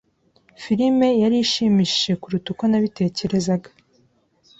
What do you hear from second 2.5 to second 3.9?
uko nabitekerezaga.